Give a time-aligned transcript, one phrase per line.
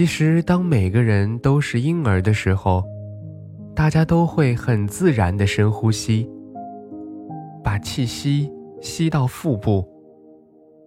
[0.00, 2.82] 其实，当每个人都是婴儿的时候，
[3.76, 6.26] 大家都会很自然的深呼吸，
[7.62, 8.50] 把气息
[8.80, 9.86] 吸到腹部，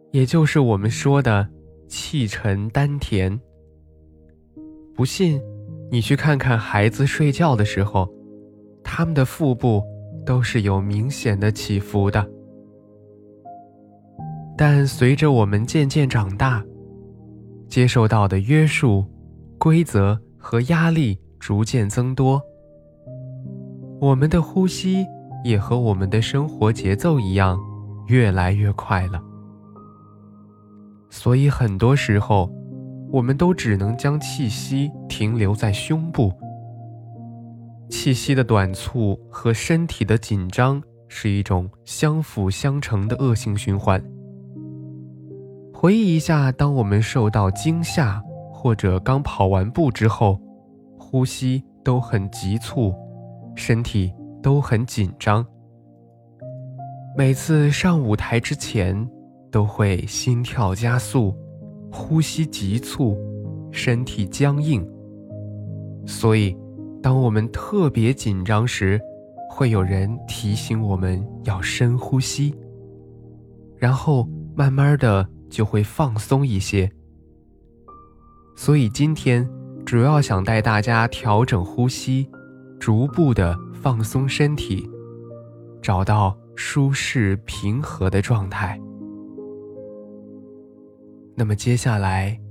[0.09, 1.47] 也就是我们说的
[1.87, 3.39] 气沉丹田。
[4.95, 5.39] 不信，
[5.91, 8.11] 你去看看孩子睡觉的时候，
[8.83, 9.83] 他们的腹部
[10.25, 12.27] 都是有明显的起伏的。
[14.57, 16.65] 但随着我们渐渐长大，
[17.73, 19.03] 接受到的约束、
[19.57, 22.39] 规则和压力逐渐增多，
[23.99, 25.03] 我们的呼吸
[25.43, 27.59] 也和我们的生活节奏一样，
[28.05, 29.19] 越来越快了。
[31.09, 32.47] 所以很多时候，
[33.11, 36.31] 我们都只能将气息停留在胸部。
[37.89, 43.99] 气息的短促和身体的紧张是一种相辅相成的恶性循环。
[45.83, 50.39] 回忆一下，当我们受到惊吓，或者刚跑完步之后，
[50.97, 52.95] 呼吸都很急促，
[53.53, 54.09] 身体
[54.41, 55.45] 都很紧张。
[57.17, 59.05] 每次上舞台之前，
[59.51, 61.35] 都会心跳加速，
[61.91, 63.17] 呼吸急促，
[63.69, 64.89] 身体僵硬。
[66.05, 66.55] 所以，
[67.01, 68.97] 当我们特别紧张时，
[69.49, 72.55] 会有人提醒我们要深呼吸，
[73.75, 75.27] 然后慢慢的。
[75.53, 76.91] 就会放松一些，
[78.55, 79.47] 所以今天
[79.85, 82.27] 主要想带大家调整呼吸，
[82.79, 84.89] 逐步的放松身体，
[85.79, 88.81] 找到舒适平和的状态。
[91.35, 92.41] 那么接下来，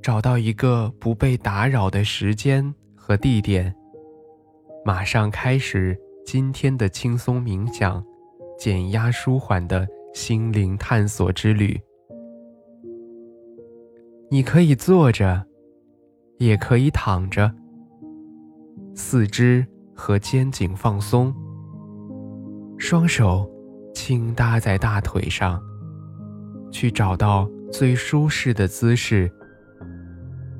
[0.00, 3.74] 找到一个不被打扰的时间和地点，
[4.86, 8.02] 马上开始今天的轻松冥想、
[8.58, 11.78] 减压舒缓的心灵探索之旅。
[14.32, 15.44] 你可以坐着，
[16.38, 17.52] 也可以躺着。
[18.94, 21.34] 四肢和肩颈放松，
[22.78, 23.46] 双手
[23.94, 25.60] 轻搭在大腿上，
[26.70, 29.30] 去找到最舒适的姿势。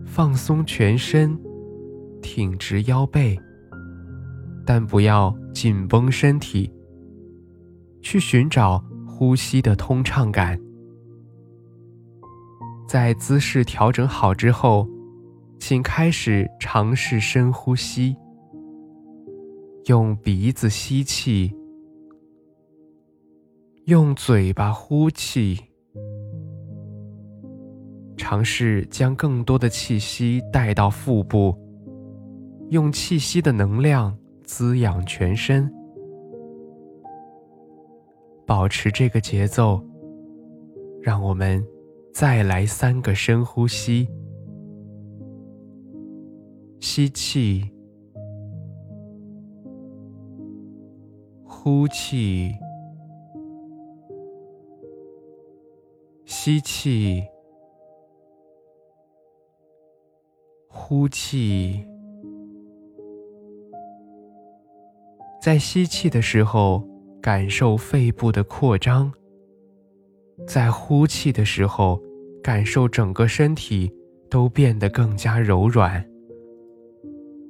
[0.05, 1.35] 放松全身，
[2.21, 3.41] 挺直腰背，
[4.67, 6.71] 但不要紧绷身体。
[8.03, 10.61] 去寻找呼吸的通畅感。
[12.87, 14.87] 在姿势调整好之后，
[15.59, 18.15] 请开始尝试深呼吸。
[19.87, 21.53] 用鼻子吸气，
[23.87, 25.59] 用嘴巴呼气。
[28.17, 31.57] 尝试将更多的气息带到腹部，
[32.71, 35.69] 用气息的能量滋养全身。
[38.47, 39.83] 保持这个节奏，
[41.03, 41.65] 让我们。
[42.13, 44.07] 再来三个深呼吸，
[46.79, 47.65] 吸气，
[51.43, 52.53] 呼气，
[56.27, 57.25] 吸气，
[60.69, 61.85] 呼气。
[65.41, 66.87] 在吸气的时候，
[67.21, 69.13] 感受肺部的扩张。
[70.47, 72.01] 在呼气的时候，
[72.43, 73.93] 感受整个身体
[74.29, 76.05] 都变得更加柔软。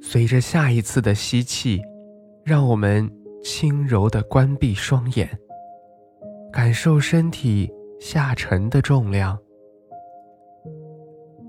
[0.01, 1.81] 随着下一次的吸气，
[2.45, 3.09] 让我们
[3.43, 5.29] 轻柔地关闭双眼，
[6.53, 7.71] 感受身体
[8.01, 9.39] 下沉的重量。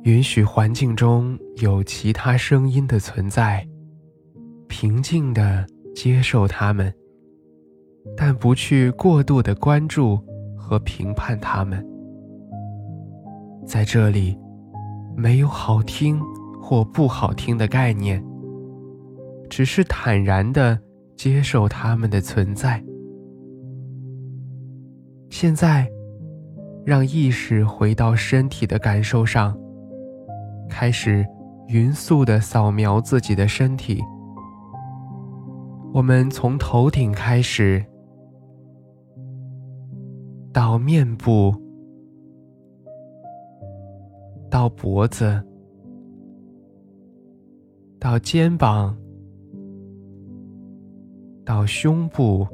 [0.04, 3.68] 允许环境中有其他声音的存在，
[4.68, 5.66] 平静地
[5.96, 6.94] 接受它们，
[8.16, 10.20] 但不去过度的关注。
[10.74, 11.86] 和评判他们，
[13.64, 14.36] 在这里，
[15.16, 16.20] 没有好听
[16.60, 18.26] 或不好听的概念，
[19.52, 20.80] 只是坦然的
[21.16, 22.84] 接受他们的存在。
[25.30, 25.88] 现在，
[26.84, 29.56] 让意识回到身体的感受上，
[30.68, 31.24] 开始
[31.68, 34.02] 匀速的扫描自己的身体。
[35.94, 37.86] 我们从头顶开始。
[40.54, 41.52] 到面部，
[44.52, 45.44] 到脖子，
[48.00, 48.96] 到肩膀，
[51.44, 52.48] 到胸部，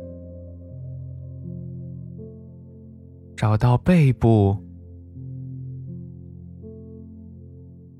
[3.35, 4.55] 找到背部，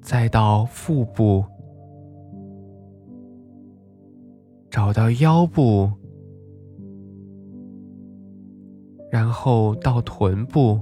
[0.02, 1.44] 再到腹部，
[4.72, 5.92] 找到腰部，
[9.12, 10.80] 然后到臀部，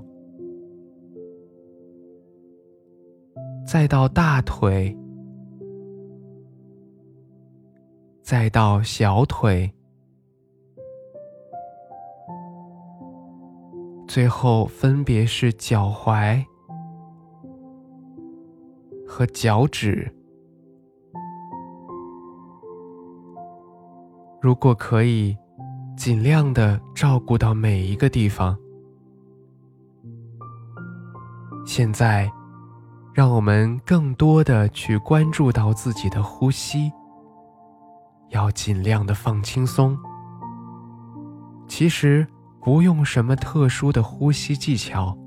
[3.66, 4.98] 再到大腿。
[8.22, 9.74] 再到小腿，
[14.06, 16.44] 最后分别是脚踝
[19.08, 20.14] 和脚趾。
[24.42, 25.38] 如果可以，
[25.98, 28.56] 尽量的照顾到每一个地方。
[31.66, 32.32] 现在，
[33.14, 36.92] 让我们更多的去关注到自己的呼吸。
[38.30, 39.98] 要尽量的放轻松。
[41.68, 42.28] 其实
[42.62, 45.18] 不用什么特殊的呼吸技巧，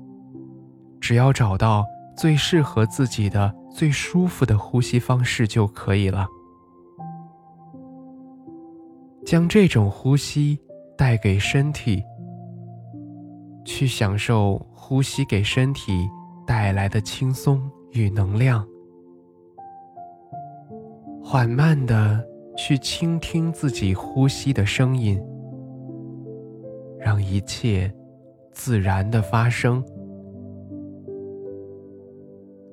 [1.01, 1.83] 只要找到
[2.15, 6.27] 最适合自己的、最舒服的呼吸方式就可以了。
[9.31, 10.59] 将这种呼吸
[10.97, 12.03] 带给身体，
[13.63, 16.05] 去享受呼吸给身体
[16.45, 17.61] 带来的轻松
[17.93, 18.67] 与能量，
[21.23, 22.27] 缓慢的。
[22.57, 25.19] 去倾听自己呼吸的声音，
[26.99, 27.91] 让一切
[28.51, 29.81] 自然的发生。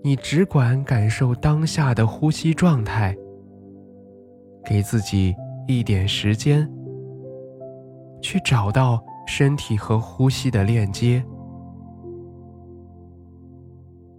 [0.02, 3.16] 你只管感受当下的呼吸状态，
[4.64, 5.34] 给自己
[5.68, 6.66] 一点时间，
[8.22, 11.22] 去找到身体和呼吸的链接。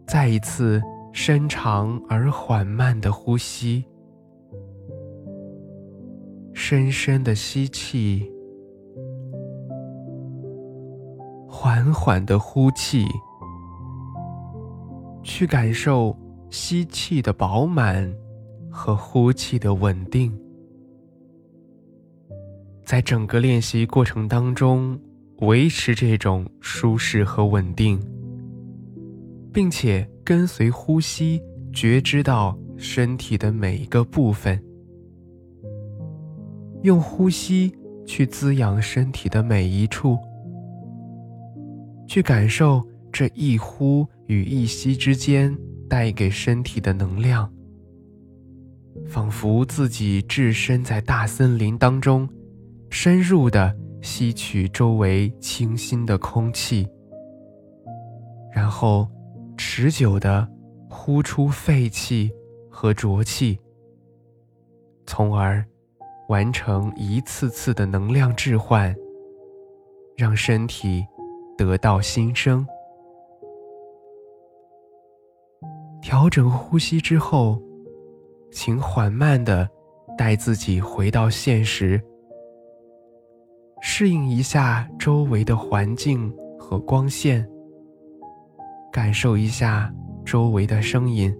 [0.06, 0.80] 再一次
[1.12, 3.84] 深长而缓慢的呼吸。
[6.54, 8.32] 深深的吸气，
[11.48, 13.08] 缓缓的呼气，
[15.24, 16.16] 去感受
[16.52, 18.14] 吸气的饱满
[18.70, 20.32] 和呼气的稳定。
[22.90, 25.00] 在整个练习过程当中，
[25.42, 28.00] 维持这种舒适和稳定，
[29.54, 31.40] 并且跟随呼吸，
[31.72, 34.60] 觉知到身体的每一个部分。
[36.82, 37.72] 用呼吸
[38.08, 40.18] 去滋养身体的每一处，
[42.08, 45.56] 去感受这一呼与一吸之间
[45.88, 47.48] 带给身体的能量，
[49.06, 52.28] 仿佛自己置身在大森林当中，
[52.90, 56.88] 深入的吸取周围清新的空气，
[58.52, 59.08] 然后
[59.58, 60.48] 持久的
[60.90, 62.32] 呼出废气
[62.70, 63.60] 和浊气，
[65.06, 65.66] 从而。
[66.30, 68.96] 完成一次次的能量置换，
[70.16, 71.04] 让身体
[71.58, 72.64] 得到新生。
[76.04, 77.60] 调整呼吸之后，
[78.52, 79.68] 请缓慢的
[80.16, 82.00] 带自己回到现实，
[83.82, 87.48] 适应一下周围的环境和光线，
[88.92, 89.94] 感受一下
[90.26, 91.36] 周围的声音，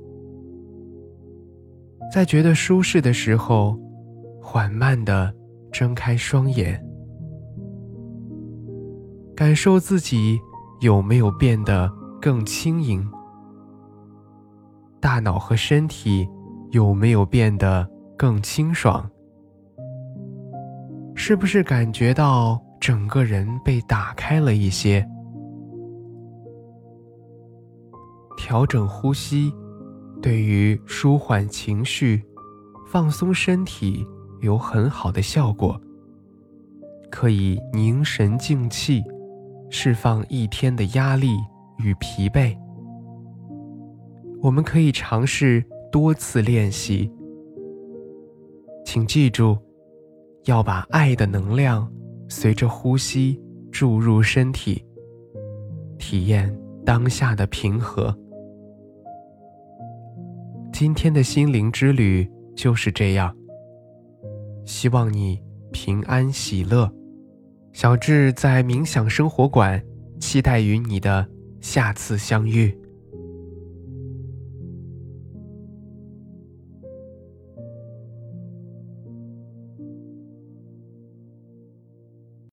[2.14, 3.78] 在觉得舒适的时候。
[4.42, 5.32] 缓慢地
[5.72, 6.84] 睁开双眼，
[9.36, 10.40] 感受自己
[10.80, 13.08] 有没有变得更轻盈，
[15.00, 16.28] 大脑和身体
[16.72, 17.88] 有没有变得
[18.18, 19.08] 更清爽，
[21.22, 25.06] 是不是感觉到整个人被打开了一些？
[28.38, 29.54] 调整呼吸，
[30.22, 32.24] 对于舒缓情绪、
[32.88, 34.08] 放松身体。
[34.40, 35.78] 有很好的效果，
[37.12, 39.04] 可以凝神静气，
[39.70, 41.36] 释放一天的压力
[41.80, 42.58] 与疲惫。
[44.42, 45.62] 我们可以尝试
[45.92, 47.12] 多次练习，
[48.86, 49.58] 请记住，
[50.46, 51.92] 要把爱的能量
[52.28, 53.40] 随着呼吸
[53.72, 54.84] 注入身体，
[55.98, 56.56] 体验
[56.86, 58.18] 当下的平和。
[60.72, 63.36] 今天的心灵之旅就是这样。
[64.64, 65.42] 希望你
[65.74, 66.90] 平安喜乐，
[67.74, 69.84] 小智在冥想生活馆，
[70.20, 71.28] 期待与你的
[71.60, 72.79] 下次相遇。